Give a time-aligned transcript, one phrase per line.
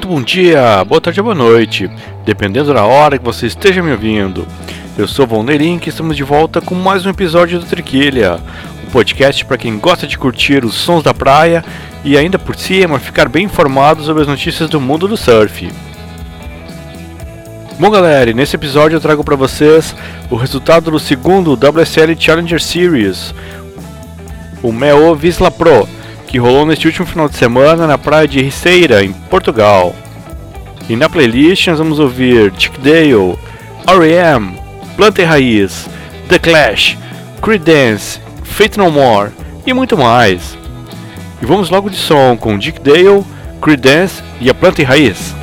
[0.00, 1.88] bom dia, boa tarde boa noite,
[2.26, 4.44] dependendo da hora que você esteja me ouvindo.
[4.98, 8.40] Eu sou Valneirin e estamos de volta com mais um episódio do Triquilha,
[8.84, 11.64] um podcast para quem gosta de curtir os sons da praia
[12.04, 15.70] e ainda por cima ficar bem informado sobre as notícias do mundo do surf.
[17.78, 19.94] Bom galera, nesse episódio eu trago para vocês
[20.28, 23.32] o resultado do segundo WSL Challenger Series,
[24.60, 25.88] o MEO Visla Pro,
[26.34, 29.94] que rolou neste último final de semana na praia de Riceira, em Portugal.
[30.88, 33.38] E na playlist nós vamos ouvir Dick Dale,
[33.86, 34.58] R.E.M.,
[34.96, 35.88] Planta e Raiz,
[36.28, 36.98] The Clash,
[37.40, 39.30] Creedence, Fate No More
[39.64, 40.58] e muito mais.
[41.40, 43.24] E vamos logo de som com Dick Dale,
[43.62, 45.36] Creedence e a Planta e Raiz.